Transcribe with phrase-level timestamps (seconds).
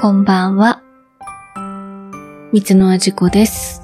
[0.00, 0.80] こんばんは。
[2.52, 3.82] 三つのあじこです。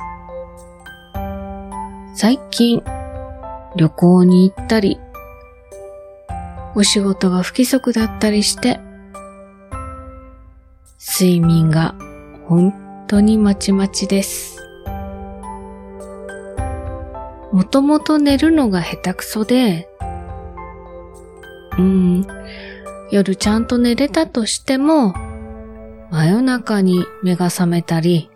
[2.14, 2.84] 最近、
[3.74, 5.00] 旅行に行ったり、
[6.76, 8.78] お仕事が不規則だったりして、
[11.18, 11.96] 睡眠が
[12.46, 12.72] 本
[13.08, 14.62] 当にまちまちです。
[17.50, 19.88] もともと寝るのが下手くそで、
[21.76, 22.24] うん、
[23.10, 25.12] 夜ちゃんと寝れたとしても、
[26.14, 28.30] 真夜中に目が覚めたり、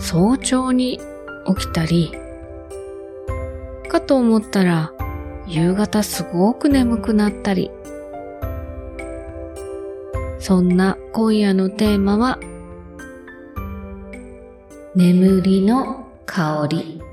[0.00, 0.98] 早朝に
[1.46, 2.12] 起きたり、
[3.88, 4.92] かと思ったら
[5.46, 7.70] 夕方すごく眠くなったり。
[10.40, 12.40] そんな今夜のテーマは、
[14.96, 17.09] 眠りの香り。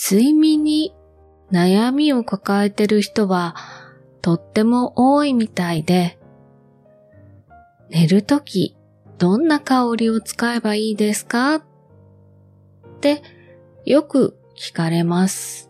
[0.00, 0.94] 睡眠に
[1.50, 3.56] 悩みを抱えてる人は
[4.22, 6.20] とっても多いみたいで、
[7.90, 8.76] 寝るとき
[9.18, 11.62] どんな香りを使えばいいですかっ
[13.00, 13.22] て
[13.84, 15.68] よく聞かれます。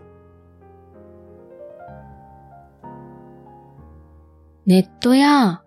[4.67, 5.63] ネットや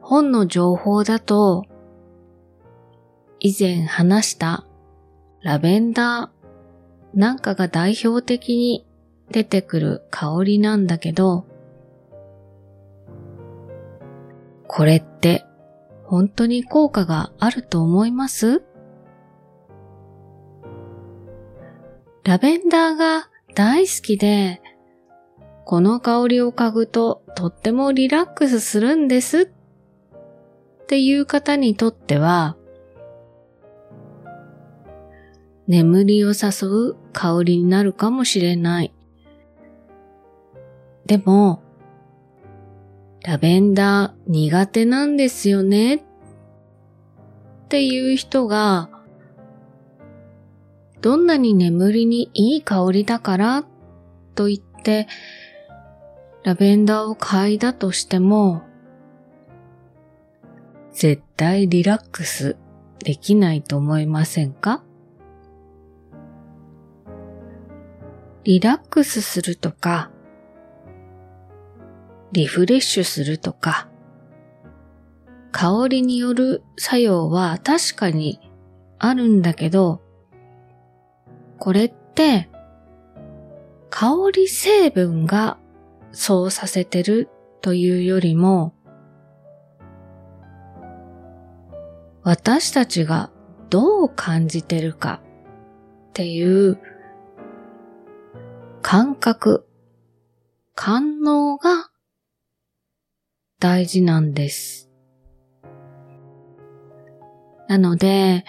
[0.00, 1.64] 本の情報だと
[3.38, 4.66] 以前話した
[5.42, 6.35] ラベンダー
[7.14, 8.86] なんかが代表的に
[9.30, 11.46] 出てくる香りなんだけど、
[14.66, 15.44] これって
[16.04, 18.62] 本当に効果があると思います？
[22.24, 24.60] ラベンダーが大好きで、
[25.64, 32.55] この香りを嗅ぐととってもリラックスするんですっていう方にとっては、
[35.66, 38.92] 眠りを誘う香りになるかもしれない。
[41.06, 41.62] でも、
[43.24, 46.02] ラベンダー苦手なんですよねっ
[47.68, 48.90] ていう人が、
[51.00, 53.64] どんなに眠りにいい香りだから
[54.34, 55.08] と言って、
[56.44, 58.62] ラベンダーを嗅いだとしても、
[60.92, 62.56] 絶対リラックス
[63.00, 64.82] できないと思いませんか？
[68.46, 70.12] リラックスするとか、
[72.30, 73.88] リフレッシュするとか、
[75.50, 78.38] 香りによる作用は確かに
[79.00, 80.00] あるんだけど、
[81.58, 82.48] これって、
[83.90, 85.58] 香り成分が
[86.12, 87.28] そうさせてる
[87.62, 88.76] というよりも、
[92.22, 93.32] 私たちが
[93.70, 95.20] どう感じてるか
[96.10, 96.78] っていう
[98.88, 99.66] 感覚、
[100.76, 101.90] 感能が
[103.58, 104.88] 大事なんです。
[107.66, 108.44] なので、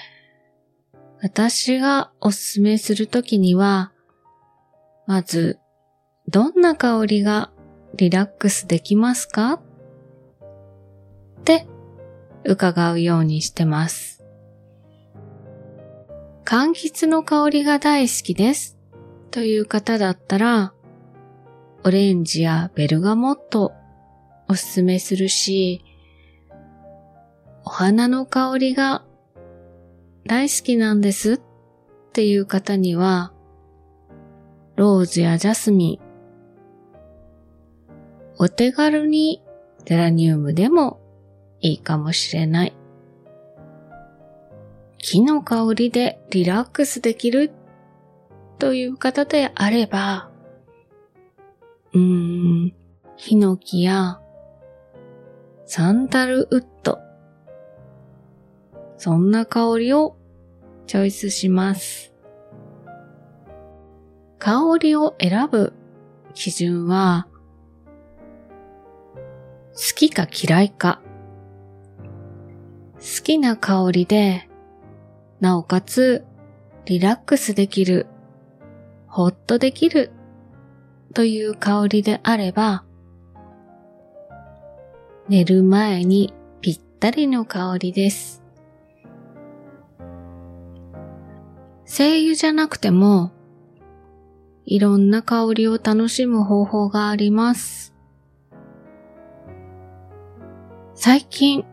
[1.23, 3.91] 私がおすすめするときには、
[5.07, 5.57] まず、
[6.29, 7.49] どんな香りが
[7.95, 9.53] リラックスできますか？
[9.53, 9.61] っ
[11.45, 11.65] て
[12.45, 14.23] 伺うようにしてます。
[16.45, 18.76] 柑橘の香りが大好きです。
[19.31, 20.73] という方だったら、
[21.83, 23.73] オレンジやベルガモット
[24.47, 25.83] おすすめするし、
[27.63, 29.03] お花の香りが
[30.25, 31.39] 大好きなんですっ
[32.13, 33.33] ていう方には、
[34.75, 36.07] ローズやジャスミン、
[38.37, 39.41] お手軽に
[39.85, 40.99] ゼラニウムでも
[41.59, 42.73] いいかもしれない。
[44.97, 47.51] 木の香りでリラックスできる
[48.59, 50.29] という方であれば、
[51.93, 52.73] うーん、
[53.15, 54.19] ヒノキや
[55.65, 56.99] サンダルウッド、
[58.97, 60.17] そんな香りを
[60.87, 62.13] チョイスします。
[64.39, 65.73] 香りを選ぶ
[66.33, 67.27] 基準は、
[69.73, 71.01] 好きか嫌いか。
[72.95, 74.49] 好きな香りで、
[75.39, 76.25] なおかつ
[76.85, 78.07] リラックスできる、
[79.17, 80.11] ほっとできる
[81.15, 82.83] という香りであれば、
[85.27, 88.43] 寝る前にぴったりの香りです。
[91.83, 93.31] 精油じゃなくても、
[94.65, 97.95] いろんな香りを楽しむ方法があります。
[100.93, 101.65] 最近、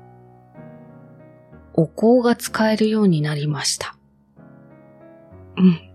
[1.74, 3.98] お香が使えるようになりました。
[5.58, 5.94] うん。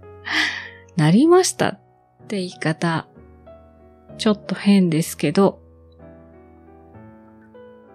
[0.99, 1.79] なりましたっ
[2.27, 3.07] て言い方、
[4.17, 5.61] ちょっと変ですけど、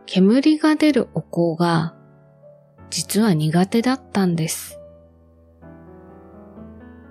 [0.07, 1.95] 煙が出るお香が
[2.89, 4.81] 実は苦手だったんです。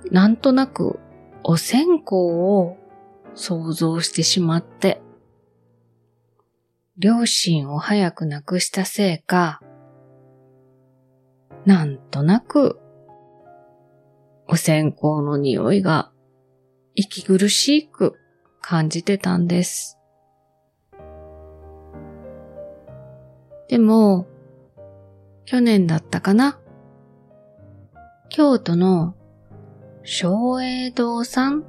[0.10, 1.00] なんとなく
[1.44, 2.76] お線香を
[3.36, 5.00] 想像してしまって、
[6.98, 9.62] 両親を早く亡くしたせいか、
[11.68, 12.80] なんとなく
[14.48, 16.12] お線香の匂いが
[16.96, 18.16] 息苦しく
[18.62, 19.98] 感じてたんです。
[23.68, 24.28] でも、
[25.46, 26.60] 去年だったかな？
[28.30, 29.16] 京都の
[30.04, 31.64] 昭栄堂さん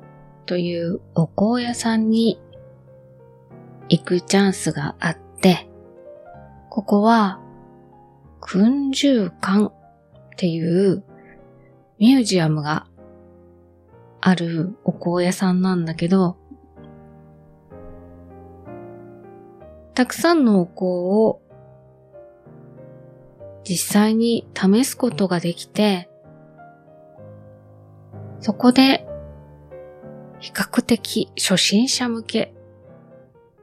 [0.47, 2.41] というお香屋さんに
[3.89, 5.69] 行くチャンスがあって、
[6.71, 7.41] ここは、
[8.41, 9.73] 訓中館っ
[10.37, 11.05] ていう
[12.05, 12.87] ミュージアムが
[14.21, 16.37] あるお香屋さんなんだけど、
[19.95, 21.41] たくさんのお香を
[23.65, 26.11] 実際に試すことができて、
[28.39, 29.07] そこで
[30.41, 32.55] 比較的初心者向け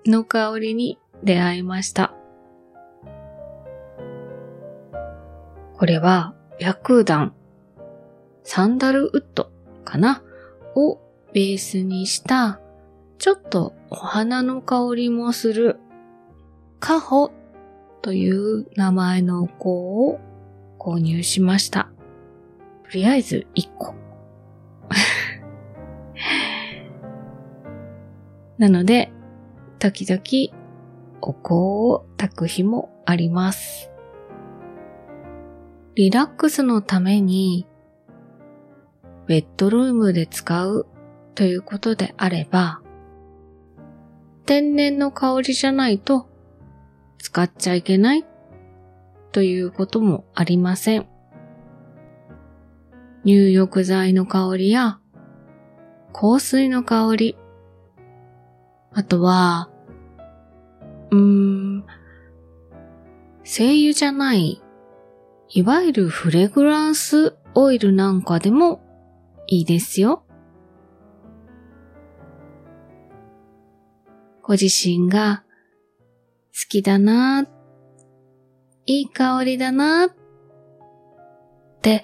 [0.07, 2.15] の香りに出会いました。
[5.77, 7.35] これは白檀、
[8.43, 9.51] サンダルウッド
[9.85, 10.23] かな？
[10.75, 10.99] を
[11.33, 12.59] ベースにした
[13.17, 15.77] ちょっとお花の香りもする
[16.79, 17.31] カホ
[18.01, 20.19] という名前のお香を
[20.79, 21.91] 購入しました。
[22.83, 23.93] とりあえず1個。
[28.57, 29.11] なので、
[29.77, 30.21] 時々
[31.21, 33.91] お香を炊く日もあります。
[35.95, 37.67] リラックスのために
[39.31, 40.85] ベッドルームで使う
[41.35, 42.81] ということであれば、
[44.45, 46.27] 天然の香りじゃないと
[47.17, 48.25] 使っちゃいけない
[49.31, 51.07] ということもありません。
[53.23, 54.99] 入浴剤の香りや
[56.11, 57.37] 香水の香り、
[58.91, 59.69] あとは、
[61.09, 61.85] うーん、
[63.45, 64.61] 精油じゃない、
[65.47, 68.80] いわゆるフレグランスオイルなんかでも
[69.51, 70.23] いいですよ。
[74.41, 75.43] ご自身が
[76.53, 77.45] 好きだな、
[78.85, 80.09] いい香りだなっ
[81.81, 82.01] て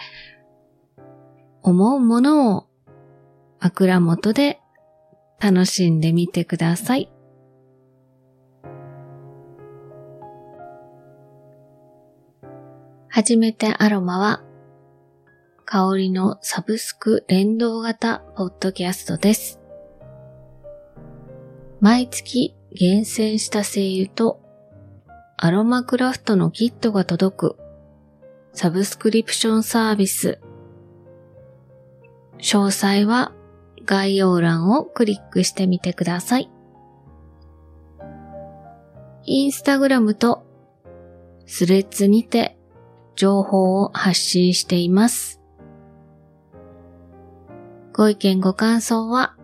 [1.62, 2.68] 思うものを
[3.62, 4.60] 枕元で
[5.40, 7.10] 楽しんでみてください。
[13.08, 14.44] 初めてアロマは
[15.70, 19.60] 香りのサブスク連動型ポッドキャストです。
[21.82, 24.40] 毎月厳選した精油と
[25.36, 27.58] アロマクラフトのキットが届く
[28.54, 30.40] サブスクリプションサービス。
[32.38, 33.34] 詳細は
[33.84, 36.50] 概要欄をクリックしてみてください。
[39.26, 40.46] インスタグラムと
[41.46, 42.58] スレッズにて
[43.18, 45.37] 情報を発信しています。
[47.98, 49.36] ご意見ご感想は、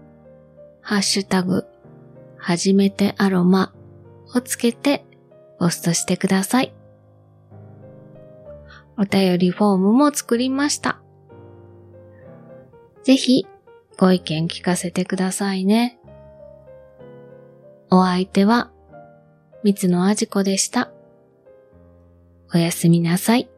[0.81, 1.65] ハッシュタグ
[2.38, 3.74] はじめてアロマ
[4.36, 5.03] をつけて
[5.57, 6.72] ポストしてください。
[8.95, 11.01] お便りフォームも作りました。
[13.03, 13.48] ぜひ
[13.98, 15.98] ご意見聞かせてくださいね。
[17.89, 18.72] お相手は、
[19.63, 20.91] 三つのあじこでした。
[22.53, 23.50] おやすみなさい。